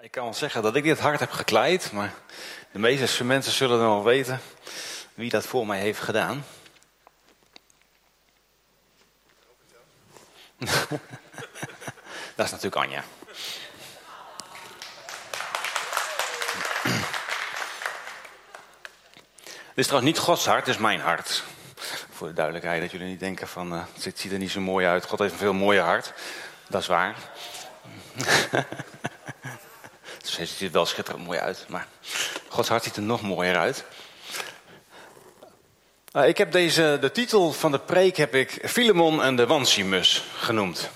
[0.00, 2.14] Ik kan wel zeggen dat ik dit hart heb gekleid, maar
[2.72, 4.40] de meeste mensen zullen dan wel weten
[5.14, 6.44] wie dat voor mij heeft gedaan.
[12.34, 13.04] dat is natuurlijk Anja.
[19.68, 21.44] Dit is trouwens niet Gods hart, dit is mijn hart.
[22.10, 24.86] Voor de duidelijkheid, dat jullie niet denken van, uh, het ziet er niet zo mooi
[24.86, 25.04] uit.
[25.04, 26.12] God heeft een veel mooier hart.
[26.68, 27.14] Dat is waar.
[30.38, 31.86] Het ziet er wel schitterend mooi uit, maar
[32.48, 33.84] Gods hart ziet er nog mooier uit.
[36.12, 40.24] Uh, ik heb deze, de titel van de preek heb ik Filemon en de Wansimus
[40.38, 40.90] genoemd.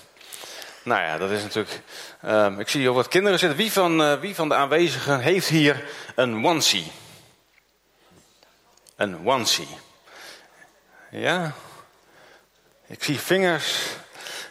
[0.83, 1.81] Nou ja, dat is natuurlijk.
[2.25, 3.57] Uh, ik zie hier wat kinderen zitten.
[3.57, 5.83] Wie van, uh, wie van de aanwezigen heeft hier
[6.15, 6.91] een onesie?
[8.95, 9.67] Een onesie.
[11.11, 11.53] Ja.
[12.87, 13.77] Ik zie vingers.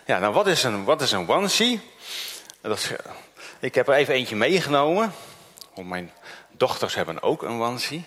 [0.07, 1.91] Ja, nou wat is een, wat is een onesie?
[2.61, 2.91] Dat is,
[3.63, 5.13] ik heb er even eentje meegenomen.
[5.75, 6.13] Mijn
[6.51, 8.05] dochters hebben ook een onesie.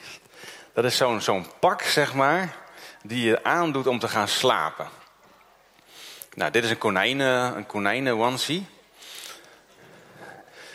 [0.74, 2.56] Dat is zo'n pak, zeg maar,
[3.04, 4.88] die je aandoet om te gaan slapen.
[6.34, 8.66] Nou, dit is een konijnen, een konijnen onesie.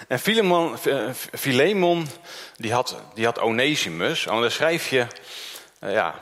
[0.09, 0.77] En Philemon,
[1.33, 2.07] Philemon
[2.57, 4.27] die, had, die had Onesimus.
[4.27, 5.07] En dan schrijf je,
[5.81, 6.15] uh, ja,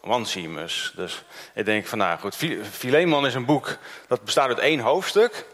[0.00, 0.92] Onesimus.
[0.96, 2.36] Dus ik denk van, nou goed,
[2.70, 3.76] Philemon is een boek
[4.08, 5.46] dat bestaat uit één hoofdstuk.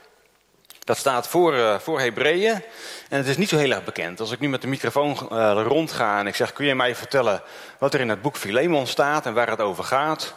[0.84, 2.62] Dat staat voor, uh, voor Hebreeën
[3.08, 4.20] en het is niet zo heel erg bekend.
[4.20, 7.42] Als ik nu met de microfoon uh, rondga en ik zeg, kun je mij vertellen
[7.78, 10.34] wat er in het boek Philemon staat en waar het over gaat?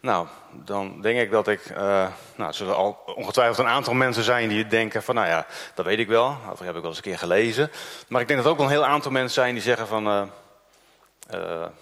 [0.00, 1.76] Nou, dan denk ik dat ik, uh,
[2.36, 5.84] nou, er zullen al ongetwijfeld een aantal mensen zijn die denken van, nou ja, dat
[5.84, 7.70] weet ik wel, dat heb ik wel eens een keer gelezen.
[8.08, 10.22] Maar ik denk dat er ook een heel aantal mensen zijn die zeggen van, uh,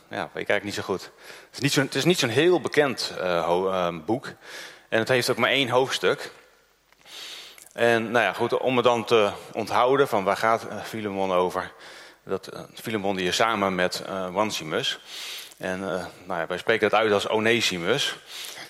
[0.08, 1.10] ja, ik eigenlijk niet zo goed.
[1.50, 3.12] Het is niet zo'n heel bekend
[4.04, 4.26] boek
[4.88, 6.30] en het heeft ook maar één hoofdstuk.
[7.80, 11.72] En nou ja, goed, om het dan te onthouden van waar gaat Filemon over.
[12.24, 15.00] Dat, Filemon die is samen met uh, Wansimus.
[15.58, 15.86] En uh,
[16.24, 18.16] nou ja, wij spreken dat uit als Onesimus.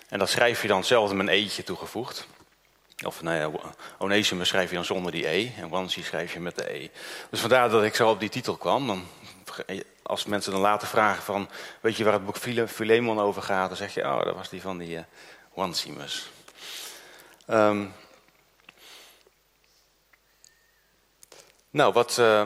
[0.09, 2.27] En dat schrijf je dan zelf met een eetje toegevoegd.
[3.05, 3.61] Of nou ja,
[3.99, 5.53] Onesimus schrijf je dan zonder die e.
[5.57, 6.91] En Wansi schrijf je met de e.
[7.31, 8.87] Dus vandaar dat ik zo op die titel kwam.
[8.87, 9.07] Dan,
[10.03, 11.49] als mensen dan later vragen van...
[11.81, 13.69] Weet je waar het boek Filemon over gaat?
[13.69, 15.05] Dan zeg je, oh, dat was die van die
[15.55, 16.31] Wansimus.
[17.49, 17.95] Um,
[21.73, 22.43] Nou, wat, uh,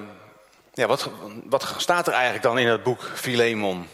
[0.74, 1.10] ja, wat,
[1.44, 3.88] wat staat er eigenlijk dan in het boek Philemon?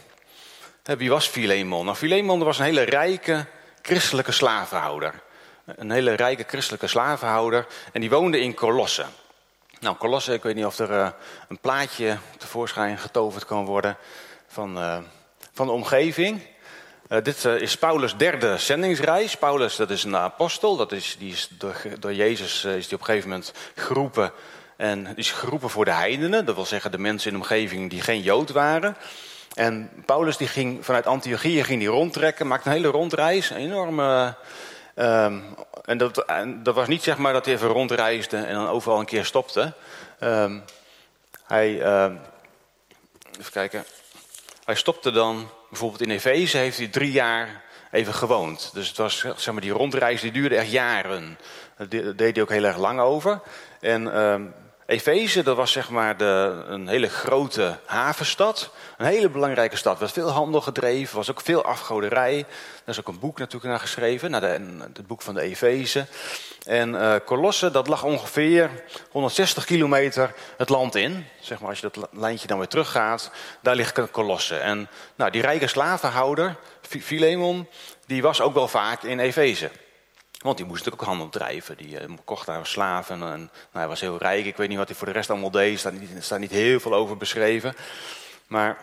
[0.83, 1.85] Wie was Philemon?
[1.85, 3.45] Nou, Philemon was een hele rijke
[3.81, 5.21] christelijke slavenhouder.
[5.65, 7.67] Een hele rijke christelijke slavenhouder.
[7.91, 9.05] En die woonde in Colosse.
[9.79, 11.09] Nou, Colosse, ik weet niet of er uh,
[11.47, 13.97] een plaatje tevoorschijn getoverd kan worden
[14.47, 14.97] van, uh,
[15.53, 16.41] van de omgeving.
[17.23, 19.37] Dit is Paulus' derde zendingsreis.
[19.37, 20.75] Paulus, dat is een apostel.
[20.75, 24.33] Dat is, die is door, door Jezus is die op een gegeven moment geroepen
[24.81, 27.89] en die is geroepen voor de heidenen, dat wil zeggen de mensen in de omgeving
[27.89, 28.97] die geen Jood waren.
[29.53, 34.35] En Paulus die ging vanuit Antiochië ging die rondtrekken, maakte een hele rondreis, een enorme...
[34.95, 35.25] Uh,
[35.85, 36.25] en, dat,
[36.63, 39.73] dat was niet zeg maar dat hij even rondreisde en dan overal een keer stopte.
[40.19, 40.55] Uh,
[41.43, 42.11] hij, uh,
[43.39, 43.85] even kijken,
[44.65, 48.69] hij stopte dan, bijvoorbeeld in Efeze heeft hij drie jaar even gewoond.
[48.73, 51.37] Dus het was, zeg maar, die rondreis die duurde echt jaren.
[51.77, 53.41] Daar deed hij ook heel erg lang over.
[53.79, 54.41] En ehm,
[54.85, 58.69] Efeze, dat was zeg maar de, een hele grote havenstad.
[58.97, 59.93] Een hele belangrijke stad.
[59.93, 62.45] Er werd veel handel gedreven, was ook veel afgoderij.
[62.45, 66.05] Daar is ook een boek natuurlijk naar geschreven, naar de, het boek van de Efeze.
[66.65, 68.69] En uh, Colosse, dat lag ongeveer
[69.11, 71.25] 160 kilometer het land in.
[71.39, 73.31] Zeg maar, als je dat lijntje dan weer teruggaat,
[73.61, 74.57] daar ligt Colosse.
[74.57, 77.67] En nou, die rijke slavenhouder, Philemon,
[78.05, 79.69] die was ook wel vaak in Efeze.
[80.41, 81.77] Want die moest natuurlijk ook handel drijven.
[81.77, 83.15] Die uh, kocht daar slaven.
[83.15, 84.45] En, nou, hij was heel rijk.
[84.45, 85.73] Ik weet niet wat hij voor de rest allemaal deed.
[85.73, 87.75] Er staat niet, staat niet heel veel over beschreven.
[88.47, 88.77] Maar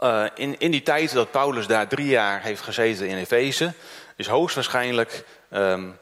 [0.00, 3.72] uh, in, in die tijd dat Paulus daar drie jaar heeft gezeten in Efeze...
[4.16, 5.98] is hoogstwaarschijnlijk um,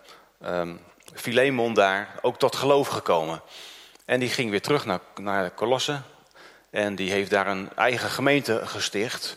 [1.14, 3.42] Philemon daar ook tot geloof gekomen.
[4.04, 6.00] En die ging weer terug naar, naar Colosse.
[6.70, 9.36] En die heeft daar een eigen gemeente gesticht...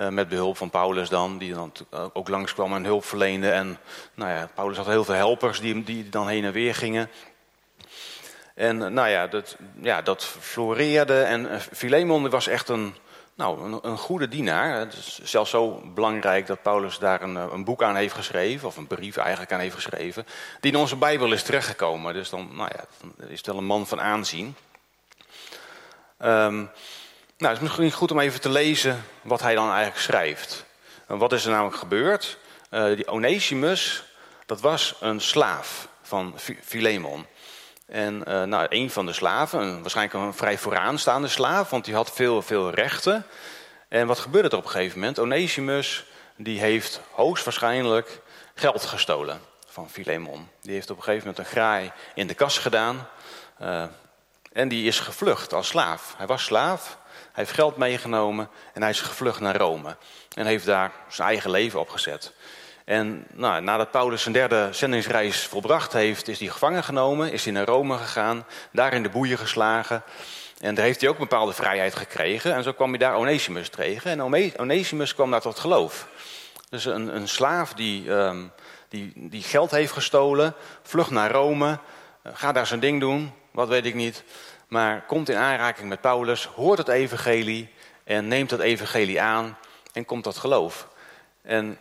[0.00, 1.72] Uh, met behulp van Paulus dan, die dan
[2.12, 3.50] ook langskwam en hulp verleende.
[3.50, 3.78] En
[4.14, 7.10] nou ja, Paulus had heel veel helpers die, die dan heen en weer gingen.
[8.60, 11.22] En eh, nou ja, dat, ja, dat floreerde.
[11.22, 12.94] En Philemon was echt een,
[13.34, 14.78] nou, een, goede dienaar.
[14.78, 18.76] Het is zelfs zo belangrijk dat Paulus daar een, een, boek aan heeft geschreven, of
[18.76, 20.26] een brief eigenlijk aan heeft geschreven,
[20.60, 22.14] die in onze Bijbel is terechtgekomen.
[22.14, 22.84] Dus dan, nou ja,
[23.26, 24.56] is het wel een man van aanzien.
[26.22, 26.70] Um,
[27.40, 30.64] nou, het is misschien goed om even te lezen wat hij dan eigenlijk schrijft.
[31.06, 32.38] En wat is er namelijk gebeurd?
[32.70, 34.04] Uh, die Onesimus,
[34.46, 37.26] dat was een slaaf van Philemon.
[37.86, 41.94] En uh, nou, een van de slaven, een, waarschijnlijk een vrij vooraanstaande slaaf, want die
[41.94, 43.26] had veel, veel rechten.
[43.88, 45.18] En wat gebeurde er op een gegeven moment?
[45.18, 46.04] Onesimus
[46.36, 48.20] die heeft hoogstwaarschijnlijk
[48.54, 50.48] geld gestolen van Filemon.
[50.60, 53.08] Die heeft op een gegeven moment een graai in de kas gedaan.
[53.62, 53.84] Uh,
[54.52, 56.14] en die is gevlucht als slaaf.
[56.16, 59.96] Hij was slaaf, hij heeft geld meegenomen en hij is gevlucht naar Rome.
[60.34, 62.32] En heeft daar zijn eigen leven opgezet.
[62.84, 67.52] En nou, nadat Paulus zijn derde zendingsreis volbracht heeft, is hij gevangen genomen, is hij
[67.52, 70.02] naar Rome gegaan, daar in de boeien geslagen.
[70.60, 72.54] En daar heeft hij ook bepaalde vrijheid gekregen.
[72.54, 74.10] En zo kwam hij daar Onesimus tegen.
[74.10, 76.06] En Onesimus kwam daar tot geloof.
[76.68, 78.52] Dus een, een slaaf die, um,
[78.88, 83.68] die, die geld heeft gestolen, vlucht naar Rome, uh, gaat daar zijn ding doen, wat
[83.68, 84.24] weet ik niet.
[84.68, 87.72] Maar komt in aanraking met Paulus, hoort het evangelie
[88.04, 89.58] en neemt het evangelie aan
[89.92, 90.88] en komt tot geloof.
[91.42, 91.78] En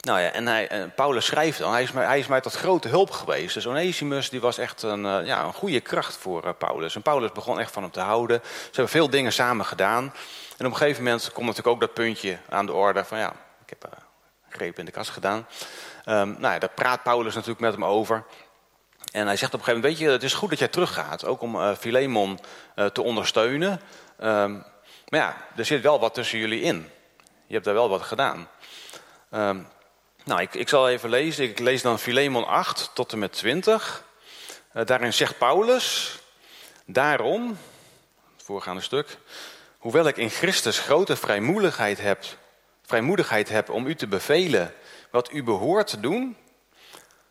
[0.00, 2.54] nou ja, en, hij, en Paulus schrijft dan, hij is, mij, hij is mij tot
[2.54, 3.54] grote hulp geweest.
[3.54, 6.94] Dus Onesimus die was echt een, uh, ja, een goede kracht voor uh, Paulus.
[6.94, 8.40] En Paulus begon echt van hem te houden.
[8.44, 10.04] Ze hebben veel dingen samen gedaan.
[10.56, 13.32] En op een gegeven moment komt natuurlijk ook dat puntje aan de orde van ja,
[13.64, 13.98] ik heb uh,
[14.48, 15.46] greep in de kast gedaan.
[16.06, 18.24] Um, nou ja, daar praat Paulus natuurlijk met hem over.
[19.12, 21.24] En hij zegt op een gegeven moment, weet je, het is goed dat jij teruggaat.
[21.24, 22.38] Ook om uh, Philemon
[22.76, 23.80] uh, te ondersteunen.
[24.22, 24.64] Um,
[25.08, 26.90] maar ja, er zit wel wat tussen jullie in.
[27.46, 28.48] Je hebt daar wel wat gedaan.
[29.30, 29.66] Um,
[30.24, 31.44] nou, ik, ik, zal even lezen.
[31.44, 34.04] Ik lees dan Philemon 8 tot en met 20.
[34.74, 36.18] Uh, daarin zegt Paulus,
[36.86, 37.48] daarom,
[38.36, 39.18] het voorgaande stuk,
[39.78, 42.24] hoewel ik in Christus grote vrijmoedigheid heb,
[42.82, 44.74] vrijmoedigheid heb om u te bevelen
[45.10, 46.36] wat u behoort te doen,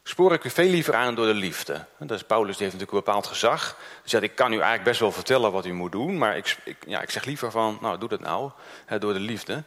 [0.09, 1.85] spoor ik u veel liever aan door de liefde.
[1.97, 3.77] Dat is Paulus, die heeft natuurlijk een bepaald gezag.
[4.03, 6.57] Dus ik kan u eigenlijk best wel vertellen wat u moet doen, maar ik,
[6.87, 8.51] ja, ik zeg liever van, nou doe dat nou,
[8.85, 9.63] hè, door de liefde.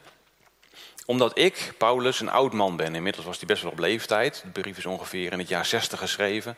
[1.06, 2.94] Omdat ik, Paulus, een oud man ben.
[2.94, 4.44] Inmiddels was hij best wel op leeftijd.
[4.52, 6.56] De brief is ongeveer in het jaar 60 geschreven.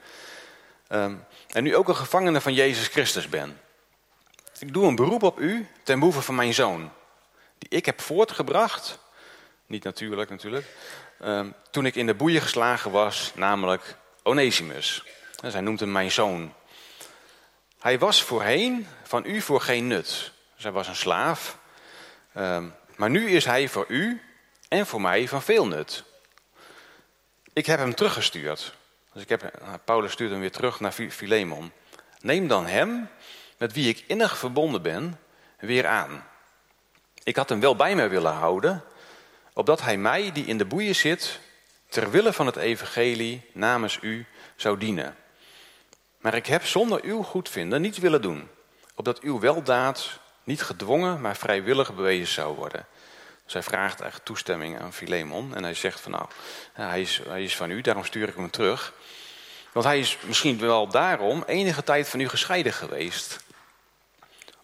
[0.88, 3.60] Um, en nu ook een gevangene van Jezus Christus ben.
[4.58, 6.90] Ik doe een beroep op u ten behoeve van mijn zoon.
[7.58, 8.98] Die ik heb voortgebracht,
[9.66, 10.66] niet natuurlijk natuurlijk,
[11.24, 15.04] um, toen ik in de boeien geslagen was, namelijk Onesimus.
[15.40, 16.54] Hij noemt hem mijn zoon.
[17.78, 20.32] Hij was voorheen van u voor geen nut.
[20.56, 21.58] Hij was een slaaf.
[22.36, 24.22] Um, maar nu is hij voor u
[24.68, 26.04] en voor mij van veel nut.
[27.52, 28.74] Ik heb hem teruggestuurd.
[29.12, 31.72] Dus ik heb, nou, Paulus stuurt hem weer terug naar Filemon.
[32.20, 33.08] Neem dan hem,
[33.58, 35.20] met wie ik innig verbonden ben,
[35.58, 36.24] weer aan.
[37.22, 38.84] Ik had hem wel bij mij willen houden,
[39.52, 41.38] opdat hij mij, die in de boeien zit,
[41.88, 44.26] ter wille van het evangelie namens u
[44.56, 45.16] zou dienen.
[46.18, 48.48] Maar ik heb zonder uw goedvinden niets willen doen,
[48.94, 52.86] opdat uw weldaad niet gedwongen, maar vrijwillig bewezen zou worden.
[53.44, 56.26] Dus hij vraagt eigenlijk toestemming aan Filemon en hij zegt van nou,
[56.72, 58.92] hij is, hij is van u, daarom stuur ik hem terug.
[59.72, 63.44] Want hij is misschien wel daarom enige tijd van u gescheiden geweest.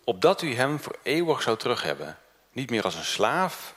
[0.05, 2.19] Opdat u hem voor eeuwig zou terug hebben.
[2.53, 3.75] Niet meer als een slaaf,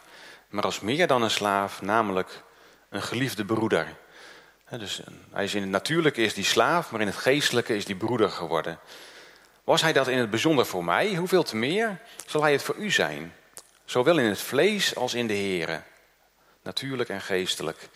[0.51, 2.43] maar als meer dan een slaaf, namelijk
[2.89, 3.87] een geliefde broeder.
[4.69, 5.01] Dus
[5.31, 8.29] hij is in het natuurlijke is die slaaf, maar in het geestelijke is die broeder
[8.29, 8.79] geworden.
[9.63, 11.15] Was hij dat in het bijzonder voor mij?
[11.15, 13.35] Hoeveel te meer zal hij het voor u zijn?
[13.85, 15.81] Zowel in het vlees als in de Here.
[16.63, 17.89] Natuurlijk en geestelijk.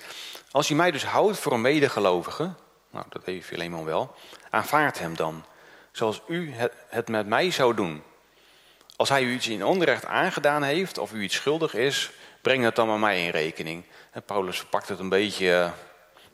[0.52, 2.54] Als u mij dus houdt voor een medegelovige,
[2.90, 4.16] nou dat weet Filemon wel,
[4.50, 5.46] aanvaard hem dan,
[5.92, 6.54] zoals u
[6.88, 8.04] het met mij zou doen.
[8.96, 12.12] Als hij u iets in onrecht aangedaan heeft of u iets schuldig is,
[12.46, 13.84] breng het dan maar mij in rekening.
[14.12, 15.72] En Paulus pakt het een beetje, uh,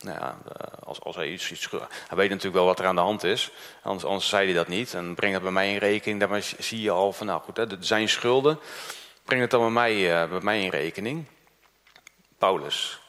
[0.05, 1.69] nou ja, uh, als, als hij iets, iets
[2.07, 3.51] Hij weet natuurlijk wel wat er aan de hand is,
[3.83, 4.93] anders, anders zei hij dat niet.
[4.93, 7.65] En breng het bij mij in rekening, daarmee zie je al van, nou goed, hè,
[7.79, 8.59] zijn schulden.
[9.23, 11.25] Breng het dan bij mij, uh, bij mij in rekening.
[12.37, 13.01] Paulus.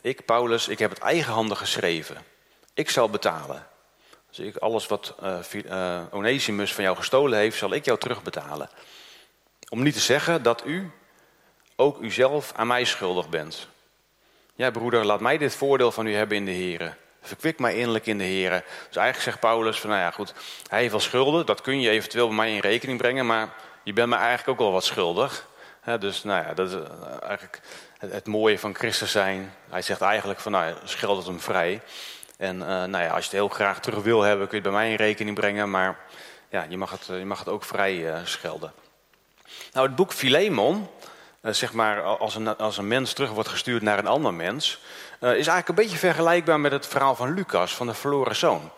[0.00, 2.24] Ik, Paulus, ik heb het eigenhandig geschreven.
[2.74, 3.66] Ik zal betalen.
[4.28, 5.14] Dus ik, alles wat
[6.10, 8.70] Onesimus van jou gestolen heeft, zal ik jou terugbetalen.
[9.68, 10.92] Om niet te zeggen dat u
[11.76, 13.68] ook u zelf aan mij schuldig bent.
[14.54, 16.96] Ja, broeder, laat mij dit voordeel van u hebben in de Heer.
[17.20, 18.50] Verkwik mij innerlijk in de Heer.
[18.50, 20.34] Dus eigenlijk zegt Paulus van, nou ja, goed,
[20.68, 23.92] hij heeft wel schulden, dat kun je eventueel bij mij in rekening brengen, maar je
[23.92, 25.48] bent me eigenlijk ook wel wat schuldig.
[25.98, 27.60] dus nou ja, dat is eh, eigenlijk
[27.98, 29.54] het, mooie van Christus zijn.
[29.70, 31.80] Hij zegt eigenlijk van, nou scheld het hem vrij.
[32.36, 34.72] En uh, nou ja, als je het heel graag terug wil hebben, kun je het
[34.72, 35.98] bij mij in rekening brengen, maar
[36.48, 38.72] ja, je mag het, je mag het ook vrij uh, schelden.
[39.72, 40.88] Nou, het boek Philemon,
[41.42, 44.78] uh, zeg maar als een, als een mens terug wordt gestuurd naar een ander mens,
[45.20, 48.70] uh, is eigenlijk een beetje vergelijkbaar met het verhaal van Lucas, van de verloren zoon.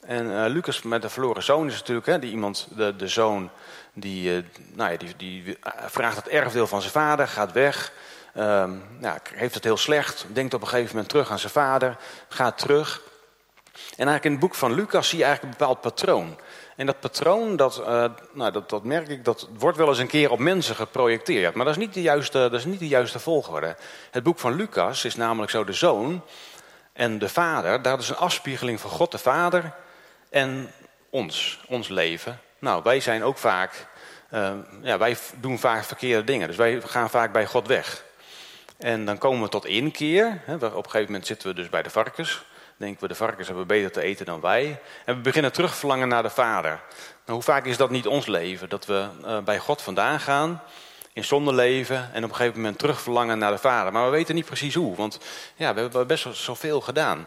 [0.00, 3.50] En uh, Lucas met de verloren zoon is natuurlijk hè, die iemand, de, de zoon,
[3.92, 7.92] die, nou ja, die, die vraagt het erfdeel van zijn vader, gaat weg,
[8.36, 11.96] um, ja, heeft het heel slecht, denkt op een gegeven moment terug aan zijn vader,
[12.28, 13.00] gaat terug.
[13.72, 16.38] En eigenlijk in het boek van Lucas zie je eigenlijk een bepaald patroon.
[16.76, 20.06] En dat patroon, dat, uh, nou, dat, dat merk ik, dat wordt wel eens een
[20.06, 21.54] keer op mensen geprojecteerd.
[21.54, 23.76] Maar dat is niet de juiste, dat is niet de juiste volgorde.
[24.10, 26.22] Het boek van Lucas is namelijk zo de zoon
[26.92, 27.82] en de vader.
[27.82, 29.72] Daar is een afspiegeling van God de Vader
[30.30, 30.70] en
[31.10, 32.40] ons, ons leven.
[32.58, 33.86] Nou, wij zijn ook vaak,
[34.30, 34.52] uh,
[34.82, 36.48] ja, wij doen vaak verkeerde dingen.
[36.48, 38.04] Dus wij gaan vaak bij God weg.
[38.78, 40.40] En dan komen we tot inkeer.
[40.44, 42.44] Hè, op een gegeven moment zitten we dus bij de varkens
[42.76, 44.80] denken we, de varkens hebben beter te eten dan wij.
[45.04, 46.70] En we beginnen terug verlangen naar de Vader.
[47.26, 48.68] Nou, hoe vaak is dat niet ons leven?
[48.68, 50.62] Dat we uh, bij God vandaan gaan,
[51.12, 53.92] in zonde leven en op een gegeven moment terug verlangen naar de Vader.
[53.92, 55.18] Maar we weten niet precies hoe, want
[55.56, 57.26] ja, we hebben best wel zoveel gedaan.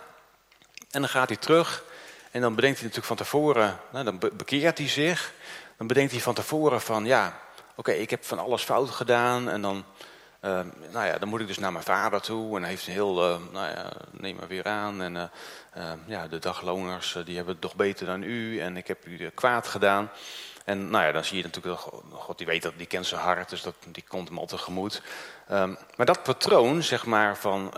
[0.92, 1.84] En dan gaat hij terug
[2.32, 5.34] en dan bedenkt hij natuurlijk van tevoren, nou, dan bekeert hij zich.
[5.78, 7.40] Dan bedenkt hij van tevoren van, ja,
[7.76, 9.86] oké, ik heb van alles fout gedaan en dan
[10.48, 10.60] uh,
[10.92, 13.30] nou ja, dan moet ik dus naar mijn vader toe en hij heeft een heel,
[13.30, 15.02] uh, nou ja, neem maar weer aan.
[15.02, 19.06] En uh, ja, de dagloners die hebben het toch beter dan u en ik heb
[19.06, 20.12] u kwaad gedaan.
[20.66, 23.50] En nou ja, dan zie je natuurlijk, God die weet dat, die kent zijn hart,
[23.50, 25.02] dus dat, die komt hem al tegemoet.
[25.52, 27.74] Um, maar dat patroon, zeg maar, van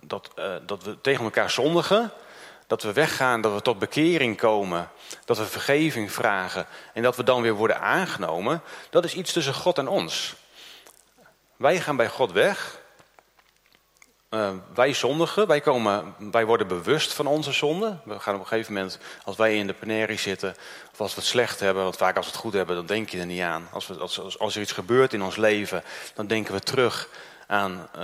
[0.00, 0.30] dat,
[0.66, 2.12] dat we tegen elkaar zondigen,
[2.66, 4.88] dat we weggaan, dat we tot bekering komen,
[5.24, 9.54] dat we vergeving vragen en dat we dan weer worden aangenomen, dat is iets tussen
[9.54, 10.34] God en ons.
[11.62, 12.80] Wij gaan bij God weg.
[14.30, 17.98] Uh, wij zondigen, wij, komen, wij worden bewust van onze zonde.
[18.04, 20.54] We gaan op een gegeven moment, als wij in de penerie zitten,
[20.92, 23.08] of als we het slecht hebben, want vaak als we het goed hebben, dan denk
[23.08, 23.68] je er niet aan.
[23.72, 25.82] Als, we, als, als er iets gebeurt in ons leven,
[26.14, 27.08] dan denken we terug
[27.46, 28.02] aan uh,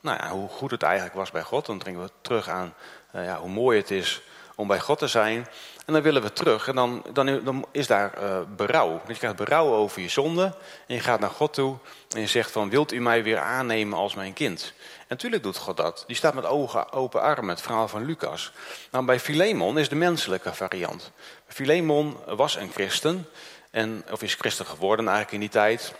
[0.00, 1.66] nou ja, hoe goed het eigenlijk was bij God.
[1.66, 2.74] Dan denken we terug aan
[3.14, 4.22] uh, ja, hoe mooi het is
[4.54, 5.48] om bij God te zijn.
[5.86, 9.00] En dan willen we terug en dan, dan, is daar uh, berouw.
[9.06, 10.54] Je krijgt berouw over je zonde
[10.86, 11.76] en je gaat naar God toe
[12.14, 14.72] en je zegt van wilt u mij weer aannemen als mijn kind?
[14.98, 16.04] En natuurlijk doet God dat.
[16.06, 18.52] Die staat met ogen, open armen, het verhaal van Lucas.
[18.90, 21.10] Nou, bij Filemon is de menselijke variant.
[21.46, 23.28] Filemon was een christen,
[23.70, 25.94] en, of is christen geworden eigenlijk in die tijd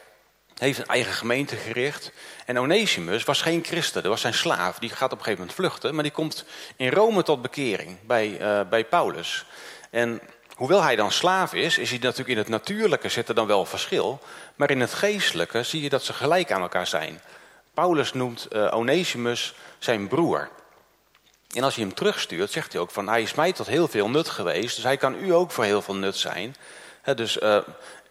[0.59, 2.13] heeft een eigen gemeente gericht.
[2.47, 4.79] En Onesimus was geen christen, dat was zijn slaaf.
[4.79, 6.45] Die gaat op een gegeven moment vluchten, maar die komt
[6.77, 9.45] in Rome tot bekering bij, uh, bij Paulus.
[9.91, 10.21] En
[10.57, 13.65] hoewel hij dan slaaf is, is hij natuurlijk in het natuurlijke zit er dan wel
[13.65, 14.21] verschil.
[14.57, 17.21] Maar in het geestelijke zie je dat ze gelijk aan elkaar zijn.
[17.75, 20.49] Paulus noemt uh, Onesimus zijn broer.
[21.55, 24.09] En als hij hem terugstuurt, zegt hij ook van hij is mij tot heel veel
[24.09, 24.75] nut geweest.
[24.75, 26.57] Dus hij kan u ook voor heel veel nut zijn.
[27.15, 27.59] Dus uh,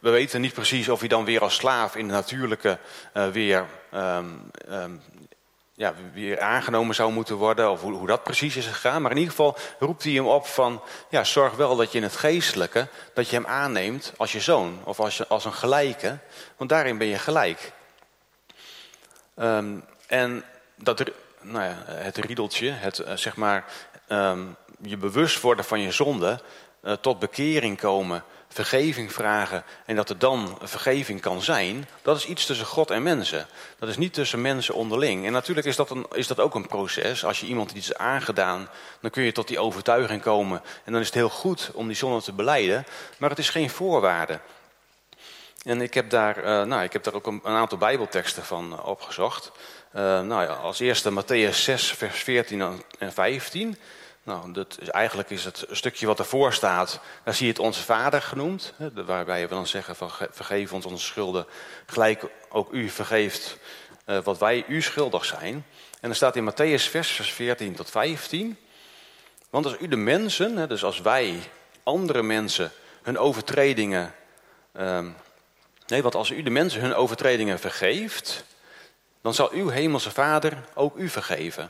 [0.01, 2.77] we weten niet precies of hij dan weer als slaaf in de natuurlijke
[3.13, 5.01] uh, weer, um, um,
[5.73, 7.71] ja, weer aangenomen zou moeten worden.
[7.71, 9.01] Of hoe, hoe, dat precies is gegaan.
[9.01, 10.81] Maar in ieder geval roept hij hem op van...
[11.09, 12.87] Ja, zorg wel dat je in het geestelijke...
[13.13, 14.79] dat je hem aanneemt als je zoon.
[14.83, 16.17] Of als, als een gelijke.
[16.57, 17.71] Want daarin ben je gelijk.
[19.35, 20.43] Um, en
[20.75, 21.03] dat,
[21.41, 23.65] nou ja, het riedeltje, het uh, zeg maar...
[24.81, 26.39] je bewust worden van je zonde...
[26.83, 32.25] Uh, tot bekering komen vergeving vragen en dat er dan vergeving kan zijn, dat is
[32.25, 33.47] iets tussen God en mensen.
[33.79, 35.25] Dat is niet tussen mensen onderling.
[35.25, 37.25] En natuurlijk is dat, een, is dat ook een proces.
[37.25, 38.69] Als je iemand iets aangedaan,
[39.01, 40.61] dan kun je tot die overtuiging komen.
[40.83, 42.85] En dan is het heel goed om die zonde te beleiden,
[43.17, 44.39] maar het is geen voorwaarde.
[45.63, 48.85] En ik heb daar, uh, nou, ik heb daar ook een, aantal bijbelteksten van uh,
[48.85, 49.51] opgezocht.
[49.95, 53.77] Uh, nou ja, als eerste Matthäus 6, vers 14 en 15.
[54.23, 57.83] Nou, dat is, eigenlijk is het stukje wat ervoor staat, daar zie je het onze
[57.83, 58.73] vader genoemd.
[58.93, 61.45] Waarbij we dan zeggen van vergeef ons onze schulden,
[61.85, 63.57] gelijk ook u vergeeft
[64.05, 65.53] uh, wat wij u schuldig zijn.
[65.91, 68.57] En dan staat in Matthäus vers 14 tot 15.
[69.49, 71.39] Want als u de mensen, hè, dus als wij
[71.83, 74.13] andere mensen hun overtredingen...
[74.79, 75.05] Uh,
[75.87, 78.43] nee, want als u de mensen hun overtredingen vergeeft,
[79.21, 81.69] dan zal uw hemelse vader ook u vergeven.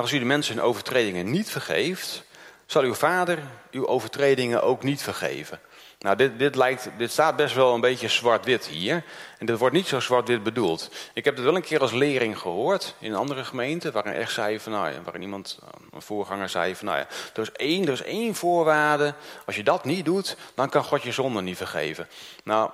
[0.00, 2.22] Maar als u de mensen hun overtredingen niet vergeeft,
[2.66, 3.38] zal uw vader
[3.70, 5.60] uw overtredingen ook niet vergeven.
[5.98, 9.04] Nou, dit, dit, lijkt, dit staat best wel een beetje zwart-wit hier.
[9.38, 10.90] En dit wordt niet zo zwart-wit bedoeld.
[11.14, 14.32] Ik heb het wel een keer als lering gehoord in een andere gemeente, waarin echt
[14.32, 15.58] zei van, nou waarin iemand,
[15.92, 19.14] een voorganger zei van, nou ja, er is één, er is één voorwaarde.
[19.46, 22.08] Als je dat niet doet, dan kan God je zonde niet vergeven.
[22.44, 22.70] Nou,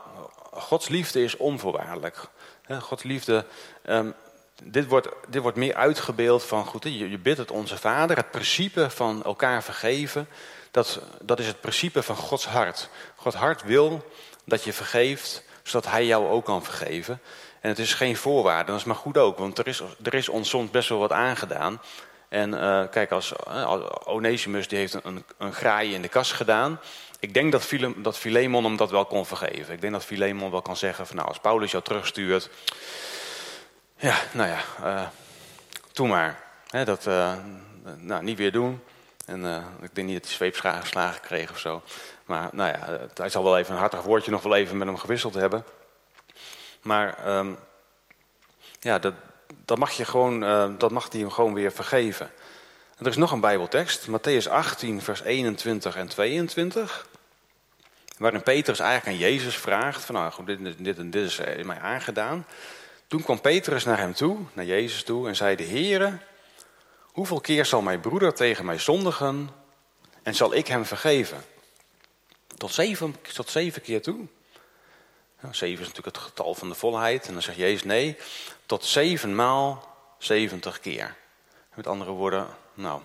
[0.53, 2.29] Gods liefde is onvoorwaardelijk.
[2.81, 3.45] Gods liefde
[3.87, 4.15] um,
[4.63, 8.31] dit wordt, dit wordt meer uitgebeeld van, goed, je, je bidt het onze vader, het
[8.31, 10.29] principe van elkaar vergeven,
[10.71, 12.89] dat, dat is het principe van Gods hart.
[13.17, 14.11] Gods hart wil
[14.45, 17.21] dat je vergeeft, zodat hij jou ook kan vergeven.
[17.61, 20.29] En het is geen voorwaarde, dat is maar goed ook, want er is, er is
[20.29, 21.81] ons soms best wel wat aangedaan.
[22.29, 26.81] En uh, kijk, als uh, Onesimus die heeft een, een graai in de kas gedaan.
[27.21, 29.75] Ik denk dat, Phile, dat Philemon hem dat wel kon vergeven.
[29.75, 32.51] Ik denk dat Philemon wel kan zeggen van nou, als Paulus jou terugstuurt,
[33.97, 35.07] ja, nou ja, uh,
[35.93, 36.43] doe maar.
[36.85, 37.35] dat, uh,
[37.97, 38.83] nou, niet weer doen.
[39.25, 41.83] En uh, ik denk niet dat hij zweepslagen kreeg of zo.
[42.25, 44.97] Maar nou ja, hij zal wel even een hartig woordje nog wel even met hem
[44.97, 45.65] gewisseld hebben.
[46.83, 47.59] Maar um,
[48.81, 49.15] ja, dat,
[49.65, 50.41] dat mag je gewoon,
[50.79, 52.31] dat mag hij hem gewoon weer vergeven.
[52.97, 57.07] En er is nog een Bijbeltekst, Matthäus 18, vers 21 en 22.
[58.19, 61.79] Waarin Petrus eigenlijk aan Jezus vraagt: van nou goed, dit, dit en dit is mij
[61.79, 62.47] aangedaan.
[63.07, 66.19] Toen kwam Petrus naar hem toe, naar Jezus toe, en zei: De Heere,
[67.03, 69.51] hoeveel keer zal mijn broeder tegen mij zondigen
[70.23, 71.45] en zal ik hem vergeven?
[72.57, 74.27] Tot zeven, tot zeven keer toe.
[75.41, 77.27] Nou, zeven is natuurlijk het getal van de volheid.
[77.27, 78.17] En dan zegt Jezus nee,
[78.67, 81.17] tot zevenmaal zeventig keer.
[81.75, 83.01] Met andere woorden, nou,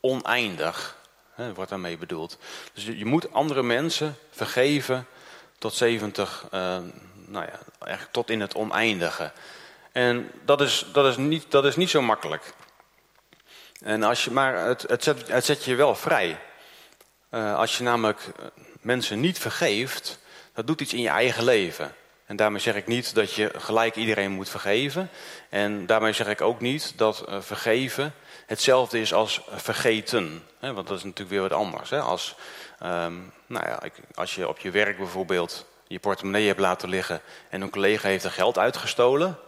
[0.00, 0.98] oneindig
[1.34, 2.38] hè, wordt daarmee bedoeld.
[2.72, 5.06] Dus je moet andere mensen vergeven
[5.58, 6.78] tot 70, uh,
[7.34, 9.32] nou ja, echt tot in het oneindige.
[9.92, 12.52] En dat is, dat is, niet, dat is niet zo makkelijk.
[13.80, 16.40] En als je, maar het, het, zet, het zet je wel vrij.
[17.30, 18.44] Uh, als je namelijk eh,
[18.80, 20.18] mensen niet vergeeft,
[20.52, 21.94] dat doet iets in je eigen leven.
[22.26, 25.10] En daarmee zeg ik niet dat je gelijk iedereen moet vergeven.
[25.48, 28.14] En daarmee zeg ik ook niet dat uh, vergeven
[28.46, 30.42] hetzelfde is als vergeten.
[30.60, 31.92] Want dat is natuurlijk weer wat anders.
[31.92, 32.34] Als,
[32.82, 33.82] um, nou ja,
[34.14, 38.24] als je op je werk bijvoorbeeld je portemonnee hebt laten liggen en een collega heeft
[38.24, 39.38] er geld uitgestolen.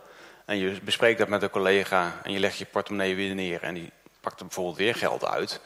[0.45, 3.75] En je bespreekt dat met een collega en je legt je portemonnee weer neer en
[3.75, 3.91] die
[4.21, 5.61] pakt er bijvoorbeeld weer geld uit.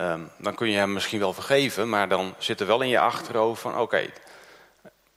[0.00, 2.98] Um, dan kun je hem misschien wel vergeven, maar dan zit er wel in je
[2.98, 4.06] achterhoofd van oké,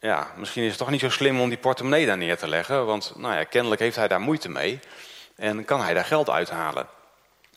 [0.02, 2.86] ja, misschien is het toch niet zo slim om die portemonnee daar neer te leggen.
[2.86, 4.80] Want nou ja, kennelijk heeft hij daar moeite mee
[5.36, 6.88] en kan hij daar geld uithalen.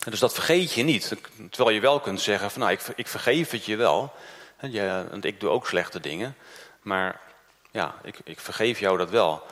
[0.09, 1.15] Dus dat vergeet je niet.
[1.49, 4.13] Terwijl je wel kunt zeggen van nou, ik, ik vergeef het je wel.
[5.09, 6.35] want ik doe ook slechte dingen.
[6.81, 7.19] Maar
[7.75, 9.43] ja, ik, ik vergeef jou dat wel.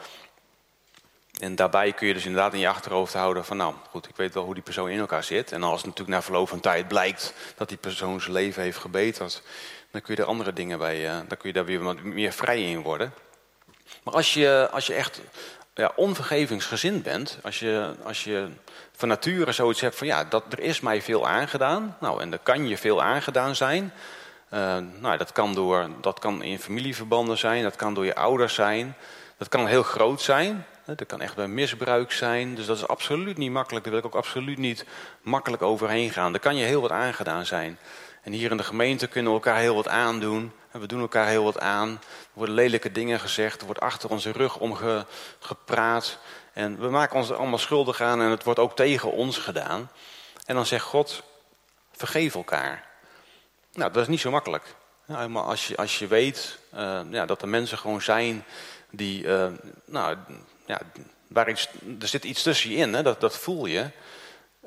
[1.40, 4.34] En daarbij kun je dus inderdaad in je achterhoofd houden van nou goed, ik weet
[4.34, 5.52] wel hoe die persoon in elkaar zit.
[5.52, 8.78] En als het natuurlijk na verloop van tijd blijkt dat die persoon zijn leven heeft
[8.78, 9.42] gebeterd,
[9.92, 12.32] dan kun je er andere dingen bij, uh, dan kun je daar weer wat meer
[12.32, 13.14] vrij in worden.
[14.04, 15.22] Maar als je, als je echt
[15.74, 18.50] ja, onvergevingsgezind bent, als je, als je
[18.96, 21.98] van nature zoiets hebt van ja, dat, er is mij veel aangedaan.
[22.00, 23.94] Nou, en er kan je veel aangedaan zijn.
[24.54, 28.54] Uh, nou, dat kan, door, dat kan in familieverbanden zijn, dat kan door je ouders
[28.54, 28.96] zijn.
[29.38, 30.66] Dat kan heel groot zijn.
[30.86, 32.56] Dat kan echt bij misbruik zijn.
[32.56, 33.84] Dus dat is absoluut niet makkelijk.
[33.84, 34.86] Daar wil ik ook absoluut niet
[35.22, 36.32] makkelijk overheen gaan.
[36.32, 37.80] Daar kan je heel wat aangedaan zijn.
[38.22, 40.52] En hier in de gemeente kunnen we elkaar heel wat aandoen.
[40.72, 41.90] En we doen elkaar heel wat aan.
[41.90, 42.00] Er
[42.34, 43.60] worden lelijke dingen gezegd.
[43.60, 44.78] Er wordt achter onze rug om
[45.40, 46.18] gepraat.
[46.54, 49.90] En we maken ons er allemaal schuldig aan en het wordt ook tegen ons gedaan.
[50.46, 51.24] En dan zegt God,
[51.92, 52.93] vergeef elkaar.
[53.74, 54.64] Nou, dat is niet zo makkelijk.
[55.06, 58.46] Maar als je, als je weet uh, ja, dat er mensen gewoon zijn
[58.90, 59.48] die, uh,
[59.86, 60.18] nou,
[60.66, 60.80] ja,
[61.28, 61.70] waar iets,
[62.02, 63.90] er zit iets tussen je in, hè, dat, dat voel je.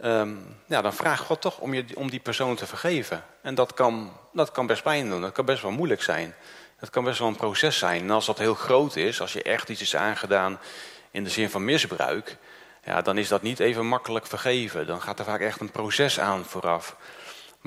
[0.05, 3.25] Um, ja, dan vraagt God toch om, je, om die persoon te vergeven.
[3.43, 6.35] En dat kan, dat kan best pijn doen, dat kan best wel moeilijk zijn.
[6.81, 8.03] Dat kan best wel een proces zijn.
[8.03, 10.59] En als dat heel groot is, als je echt iets is aangedaan
[11.11, 12.37] in de zin van misbruik,
[12.85, 14.87] ja, dan is dat niet even makkelijk vergeven.
[14.87, 16.97] Dan gaat er vaak echt een proces aan vooraf.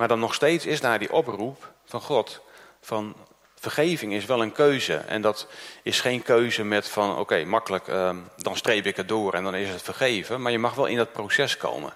[0.00, 2.40] Maar dan nog steeds is daar die oproep van God,
[2.80, 3.14] van
[3.54, 4.96] vergeving is wel een keuze.
[4.96, 5.46] En dat
[5.82, 9.54] is geen keuze met van oké, makkelijk, uh, dan streep ik het door en dan
[9.54, 10.42] is het vergeven.
[10.42, 11.92] Maar je mag wel in dat proces komen.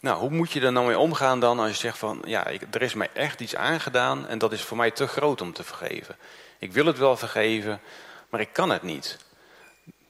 [0.00, 2.62] Nou, hoe moet je er nou mee omgaan dan als je zegt van ja, ik,
[2.70, 5.64] er is mij echt iets aangedaan en dat is voor mij te groot om te
[5.64, 6.16] vergeven.
[6.58, 7.80] Ik wil het wel vergeven,
[8.28, 9.18] maar ik kan het niet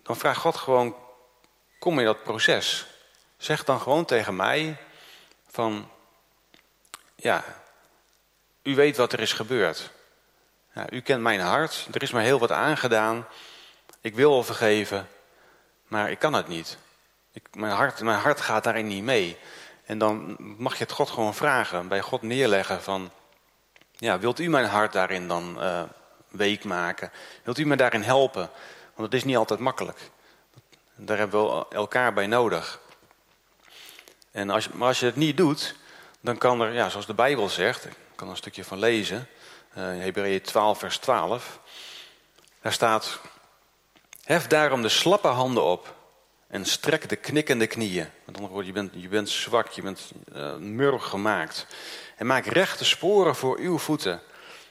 [0.03, 0.97] dan vraagt God gewoon,
[1.79, 2.87] kom in dat proces.
[3.37, 4.77] Zeg dan gewoon tegen mij
[5.47, 5.91] van,
[7.23, 7.45] ja,
[8.63, 9.91] u weet wat er is gebeurd.
[10.75, 13.27] Ja, u kent mijn hart, er is mij heel wat aangedaan.
[14.01, 15.09] Ik wil wel vergeven,
[15.87, 16.79] maar ik kan het niet.
[17.33, 19.39] Ik, mijn, hart, mijn hart gaat daarin niet mee.
[19.85, 23.11] En dan mag je het God gewoon vragen, bij God neerleggen van...
[23.93, 25.83] Ja, wilt u mijn hart daarin dan uh,
[26.29, 27.13] week maken?
[27.43, 28.51] Wilt u me daarin helpen?
[28.95, 29.99] Want het is niet altijd makkelijk.
[30.95, 32.81] Daar hebben we elkaar bij nodig.
[34.31, 35.75] En als, maar als je het niet doet,
[36.23, 39.29] dan kan er, ja, zoals de Bijbel zegt, ik kan er een stukje van lezen,
[39.79, 41.61] uh, Hebreeën 12, vers 12.
[42.61, 43.21] Daar staat,
[44.25, 45.95] hef daarom de slappe handen op
[46.47, 48.09] en strek de knikkende knieën.
[48.25, 51.67] Met andere woorden, je bent, je bent zwak, je bent uh, murg gemaakt.
[52.17, 54.21] En maak rechte sporen voor uw voeten,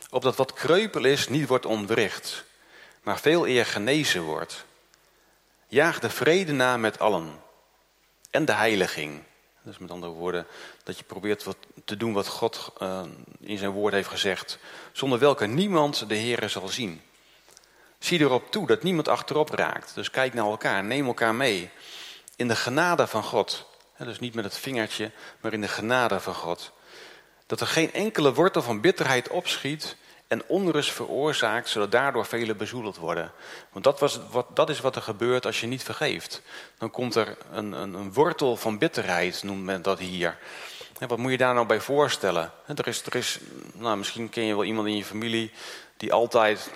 [0.09, 2.49] opdat wat kreupel is niet wordt ontwricht
[3.01, 4.65] maar veel eer genezen wordt.
[5.67, 7.41] Jaag de vrede na met allen
[8.29, 9.23] en de heiliging.
[9.63, 10.47] Dus met andere woorden,
[10.83, 13.01] dat je probeert wat te doen wat God uh,
[13.39, 14.57] in zijn woord heeft gezegd,
[14.91, 17.01] zonder welke niemand de Heer zal zien.
[17.99, 19.95] Zie erop toe dat niemand achterop raakt.
[19.95, 21.69] Dus kijk naar elkaar, neem elkaar mee.
[22.35, 23.69] In de genade van God.
[23.97, 26.71] Dus niet met het vingertje, maar in de genade van God.
[27.45, 29.95] dat er geen enkele wortel van bitterheid opschiet
[30.31, 33.31] en onrust veroorzaakt, zodat daardoor velen bezoedeld worden.
[33.71, 36.41] Want dat, was wat, dat is wat er gebeurt als je niet vergeeft.
[36.77, 40.37] Dan komt er een, een, een wortel van bitterheid, noemt men dat hier.
[40.99, 42.51] En wat moet je daar nou bij voorstellen?
[42.65, 43.39] Er is, er is,
[43.73, 45.51] nou, misschien ken je wel iemand in je familie
[45.97, 46.71] die altijd,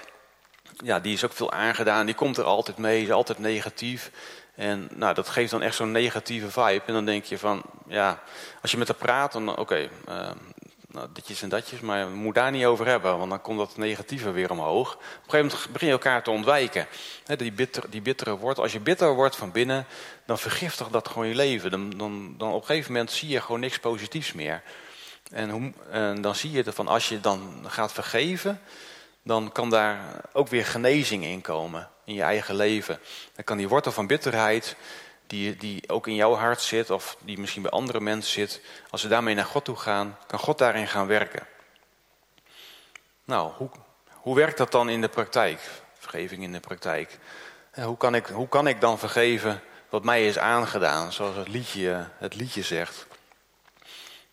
[0.83, 4.11] ja, die is ook veel aangedaan, die komt er altijd mee, is altijd negatief.
[4.55, 6.83] En nou, dat geeft dan echt zo'n negatieve vibe.
[6.85, 8.21] En dan denk je van, ja,
[8.61, 10.29] als je met haar praat, dan oké, uh,
[10.95, 13.77] nou, ditjes en datjes, maar we moeten daar niet over hebben, want dan komt dat
[13.77, 14.93] negatieve weer omhoog.
[14.93, 16.87] Op een gegeven moment begin je elkaar te ontwijken.
[17.37, 19.85] die, bitter, die bittere wordt, als je bitter wordt van binnen,
[20.25, 21.71] dan vergiftigt dat gewoon je leven.
[21.71, 24.61] Dan, dan, dan op een gegeven moment zie je gewoon niks positiefs meer.
[25.31, 28.61] En, hoe, en dan zie je van als je dan gaat vergeven,
[29.23, 32.99] dan kan daar ook weer genezing in komen in je eigen leven.
[33.35, 34.75] Dan kan die wortel van bitterheid,
[35.27, 39.03] die, die ook in jouw hart zit, of die misschien bij andere mensen zit, als
[39.03, 41.47] we daarmee naar God toe gaan, kan God daarin gaan werken.
[43.25, 43.69] Nou, hoe,
[44.11, 45.59] hoe werkt dat dan in de praktijk?
[45.93, 47.19] Vergeving in de praktijk.
[47.73, 52.07] Hoe kan ik, hoe kan ik dan vergeven wat mij is aangedaan, zoals het liedje,
[52.17, 53.07] het liedje zegt?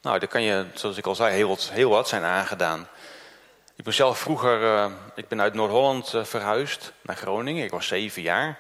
[0.03, 2.89] Nou, daar kan je, zoals ik al zei, heel wat, heel wat zijn aangedaan.
[3.77, 7.65] Ik ben zelf vroeger, uh, ik ben uit Noord-Holland uh, verhuisd naar Groningen.
[7.65, 8.59] Ik was zeven jaar.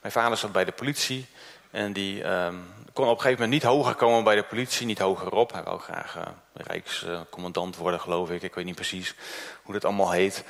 [0.00, 1.26] Mijn vader zat bij de politie.
[1.72, 4.98] En die um, kon op een gegeven moment niet hoger komen bij de politie, niet
[4.98, 5.52] hoger op.
[5.52, 8.42] Hij wou graag uh, rijkscommandant worden, geloof ik.
[8.42, 9.14] Ik weet niet precies
[9.62, 10.44] hoe dat allemaal heet.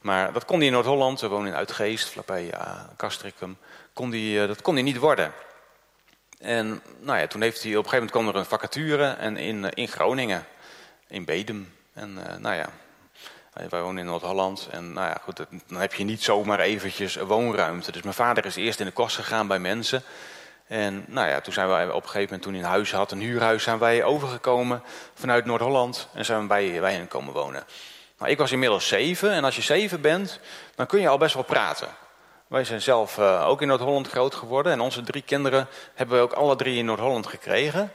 [0.00, 1.20] Maar dat kon hij in Noord-Holland.
[1.20, 3.58] We wonen in Uitgeest, vlakbij uh, Castricum.
[3.92, 5.32] Kon die, dat kon hij niet worden.
[6.38, 9.36] En nou ja, toen heeft hij, op een gegeven moment kwam er een vacature en
[9.36, 10.46] in, in Groningen,
[11.08, 11.74] in Bedum.
[11.92, 12.68] En nou ja,
[13.52, 17.92] wij wonen in Noord-Holland en nou ja, goed, dan heb je niet zomaar eventjes woonruimte.
[17.92, 20.02] Dus mijn vader is eerst in de kost gegaan bij mensen.
[20.70, 23.20] En nou ja, toen zijn wij op een gegeven moment, toen een huis had, een
[23.20, 24.82] huurhuis, zijn wij overgekomen
[25.14, 27.64] vanuit Noord-Holland en zijn we bij, hen komen wonen.
[28.18, 30.40] Nou, ik was inmiddels zeven en als je zeven bent,
[30.74, 31.88] dan kun je al best wel praten.
[32.46, 36.22] Wij zijn zelf uh, ook in Noord-Holland groot geworden en onze drie kinderen hebben we
[36.22, 37.92] ook alle drie in Noord-Holland gekregen.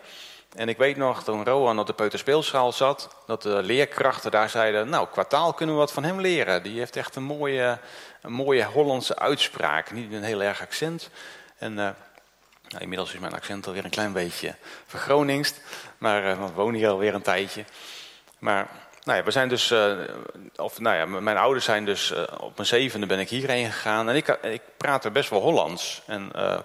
[0.55, 4.89] En ik weet nog, toen Rowan op de peuterspeelschaal zat, dat de leerkrachten daar zeiden,
[4.89, 6.63] nou, qua taal kunnen we wat van hem leren.
[6.63, 7.79] Die heeft echt een mooie,
[8.21, 11.09] een mooie Hollandse uitspraak, niet een heel erg accent.
[11.57, 11.89] En uh,
[12.69, 15.61] nou, inmiddels is mijn accent alweer een klein beetje vergroningst,
[15.97, 17.65] maar uh, we wonen hier alweer een tijdje.
[18.39, 18.69] Maar
[19.05, 19.91] nou ja, we zijn dus, uh,
[20.55, 24.09] of nou ja, mijn ouders zijn dus, uh, op mijn zevende ben ik hierheen gegaan.
[24.09, 26.01] En ik, ik praat er best wel Hollands.
[26.05, 26.59] En uh,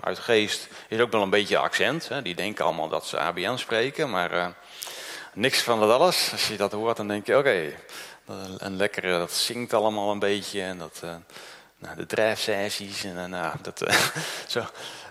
[0.00, 2.08] uit Geest is ook wel een beetje accent.
[2.08, 2.22] Hè.
[2.22, 4.54] Die denken allemaal dat ze ABN spreken, maar
[5.34, 6.28] niks van dat alles.
[6.32, 7.74] Als je dat hoort, dan denk je, oké,
[8.26, 10.62] okay, en lekker, dat zingt allemaal een beetje.
[10.62, 11.02] En dat,
[11.78, 13.94] nou, de drijfsessies en nou, dat,
[14.46, 14.64] zo.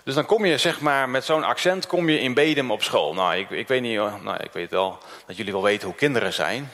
[0.06, 3.14] Dus dan kom je zeg maar met zo'n accent kom je in Bedem op school.
[3.14, 6.32] Nou, ik, ik weet niet, nou, ik weet wel dat jullie wel weten hoe kinderen
[6.32, 6.70] zijn.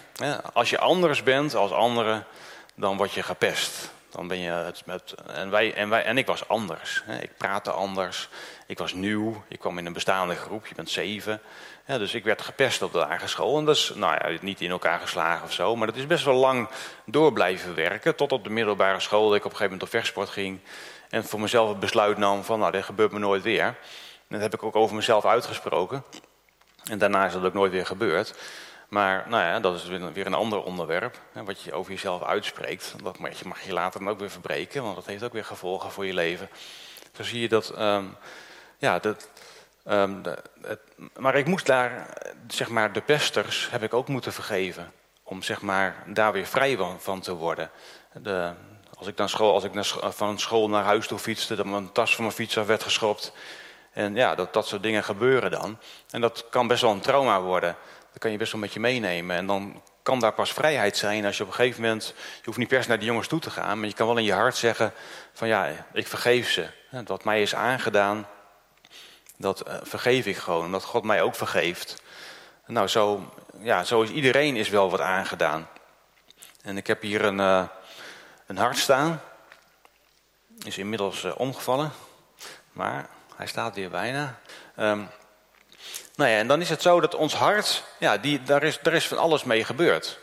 [0.53, 2.27] Als je anders bent als anderen,
[2.75, 3.91] dan word je gepest.
[4.11, 7.03] Dan ben je het met, en, wij, en, wij, en ik was anders.
[7.21, 8.29] Ik praatte anders.
[8.67, 9.45] Ik was nieuw.
[9.49, 10.67] Ik kwam in een bestaande groep.
[10.67, 11.41] Je bent zeven.
[11.87, 13.59] Dus ik werd gepest op de lagere school.
[13.59, 15.77] En dat is nou ja, niet in elkaar geslagen of zo.
[15.77, 16.69] Maar dat is best wel lang
[17.05, 18.17] door blijven werken.
[18.17, 20.61] Tot op de middelbare school dat ik op een gegeven moment op vechtsport ging.
[21.13, 23.65] En voor mezelf het besluit nam van, nou, dit gebeurt me nooit weer.
[23.65, 23.75] En
[24.29, 26.05] dat heb ik ook over mezelf uitgesproken.
[26.85, 28.35] En daarna is dat ook nooit weer gebeurd.
[28.89, 31.19] Maar nou ja, dat is weer een ander onderwerp.
[31.33, 32.95] Hè, wat je over jezelf uitspreekt.
[33.03, 34.83] Dat mag je, later dan ook weer verbreken.
[34.83, 36.49] Want dat heeft ook weer gevolgen voor je leven.
[37.13, 37.79] Zo zie je dat...
[37.79, 38.17] Um,
[38.79, 39.29] ja, dat
[39.83, 40.81] de, het,
[41.17, 42.07] maar ik moest daar,
[42.49, 44.93] zeg maar, de pesters heb ik ook moeten vergeven.
[45.23, 47.71] Om zeg maar, daar weer vrij van, van te worden.
[48.13, 48.53] De,
[49.03, 51.93] als ik, dan school, als ik naar, van school naar huis toe fietste, dat mijn
[51.93, 53.33] tas van mijn fiets af werd geschopt.
[53.93, 55.79] En ja, dat, dat soort dingen gebeuren dan.
[56.11, 57.77] En dat kan best wel een trauma worden.
[58.13, 59.37] Dat kan je best wel met je meenemen.
[59.37, 62.15] En dan kan daar pas vrijheid zijn als je op een gegeven moment...
[62.17, 64.17] Je hoeft niet per se naar die jongens toe te gaan, maar je kan wel
[64.17, 64.93] in je hart zeggen...
[65.33, 66.67] van ja, ik vergeef ze.
[67.07, 68.27] Wat mij is aangedaan,
[69.37, 70.73] dat uh, vergeef ik gewoon.
[70.73, 72.03] Dat God mij ook vergeeft.
[72.67, 75.69] Nou, zo, ja, zo is iedereen is wel wat aangedaan.
[76.63, 77.39] En ik heb hier een...
[77.39, 77.65] Uh,
[78.47, 79.21] een hart staan.
[80.65, 81.93] Is inmiddels uh, omgevallen.
[82.73, 84.41] Maar hij staat weer bijna.
[84.79, 85.09] Um,
[86.15, 88.93] nou ja, en dan is het zo dat ons hart, ja, die, daar, is, daar
[88.93, 90.19] is van alles mee gebeurd.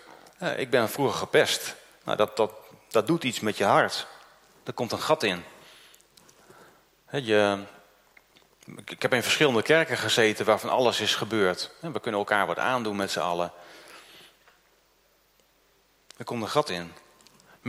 [0.55, 1.75] Ik ben vroeger gepest.
[2.03, 2.51] Nou, dat, dat,
[2.89, 4.07] dat doet iets met je hart.
[4.63, 5.43] Er komt een gat in.
[7.11, 7.63] Je,
[8.85, 11.71] ik heb in verschillende kerken gezeten waarvan alles is gebeurd.
[11.79, 13.51] We kunnen elkaar wat aandoen met z'n allen.
[16.17, 16.93] Er komt een gat in.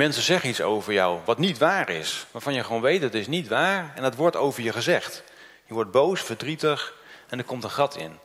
[0.01, 2.27] Mensen zeggen iets over jou wat niet waar is.
[2.31, 3.93] Waarvan je gewoon weet, het is niet waar.
[3.95, 5.23] En dat wordt over je gezegd.
[5.67, 6.95] Je wordt boos, verdrietig
[7.29, 8.19] en er komt een gat in.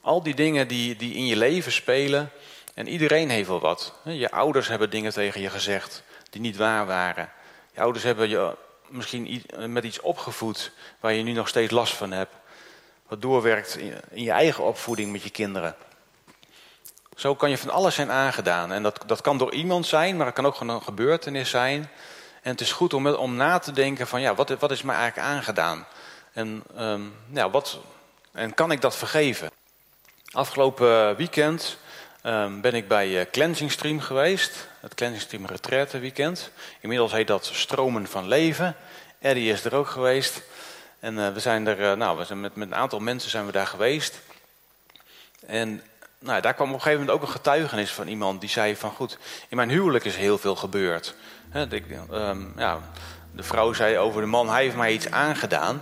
[0.00, 2.30] Al die dingen die, die in je leven spelen.
[2.74, 3.94] En iedereen heeft wel wat.
[4.04, 7.30] Je ouders hebben dingen tegen je gezegd die niet waar waren.
[7.72, 8.56] Je ouders hebben je
[8.88, 12.34] misschien met iets opgevoed waar je nu nog steeds last van hebt.
[13.06, 13.76] Wat doorwerkt
[14.10, 15.76] in je eigen opvoeding met je kinderen.
[17.18, 18.72] Zo kan je van alles zijn aangedaan.
[18.72, 21.90] En dat, dat kan door iemand zijn, maar het kan ook gewoon een gebeurtenis zijn.
[22.42, 24.92] En het is goed om, om na te denken van ja, wat, wat is me
[24.92, 25.86] eigenlijk aangedaan?
[26.32, 27.78] En, um, ja, wat,
[28.32, 29.50] en kan ik dat vergeven?
[30.30, 31.78] Afgelopen weekend
[32.22, 34.68] um, ben ik bij uh, Cleansing Stream geweest.
[34.80, 36.50] Het Cleansing Stream Retraite weekend.
[36.80, 38.76] Inmiddels heet dat Stromen van Leven.
[39.18, 40.42] Eddie is er ook geweest.
[41.00, 43.46] En uh, we zijn er, uh, nou, we zijn met, met een aantal mensen zijn
[43.46, 44.20] we daar geweest.
[45.46, 45.82] En
[46.20, 48.90] nou, daar kwam op een gegeven moment ook een getuigenis van iemand die zei van
[48.90, 51.14] goed, in mijn huwelijk is heel veel gebeurd.
[51.52, 52.78] de, um, ja,
[53.32, 55.80] de vrouw zei over de man, hij heeft mij iets aangedaan.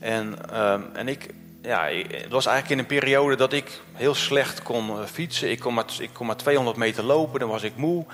[0.00, 4.62] En, um, en ik, ja, het was eigenlijk in een periode dat ik heel slecht
[4.62, 5.50] kon uh, fietsen.
[5.50, 8.06] Ik kon, maar, ik kon maar 200 meter lopen, dan was ik moe.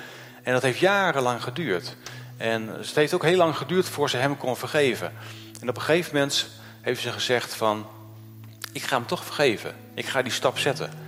[0.43, 1.97] En dat heeft jarenlang geduurd.
[2.37, 5.13] En het heeft ook heel lang geduurd voor ze hem kon vergeven.
[5.61, 6.49] En op een gegeven moment
[6.81, 7.87] heeft ze gezegd van,
[8.73, 9.75] ik ga hem toch vergeven.
[9.95, 11.06] Ik ga die stap zetten.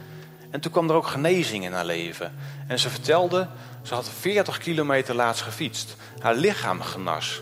[0.50, 2.34] En toen kwam er ook genezing in haar leven.
[2.66, 3.48] En ze vertelde,
[3.82, 5.96] ze had 40 kilometer laatst gefietst.
[6.18, 7.40] Haar lichaam genas.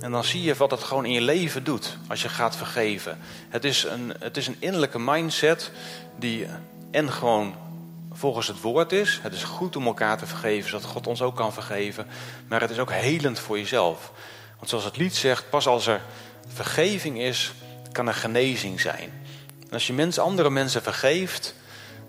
[0.00, 3.18] En dan zie je wat het gewoon in je leven doet als je gaat vergeven.
[3.48, 5.70] Het is een, het is een innerlijke mindset
[6.18, 6.46] die
[6.90, 7.54] en gewoon
[8.12, 9.20] volgens het woord is.
[9.22, 12.06] Het is goed om elkaar te vergeven, zodat God ons ook kan vergeven.
[12.48, 14.12] Maar het is ook helend voor jezelf.
[14.56, 16.00] Want zoals het lied zegt, pas als er
[16.54, 17.52] vergeving is,
[17.92, 19.12] kan er genezing zijn.
[19.60, 21.54] En als je mensen, andere mensen vergeeft,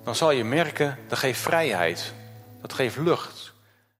[0.09, 2.13] dan zal je merken, dat geeft vrijheid.
[2.61, 3.48] Dat geeft lucht.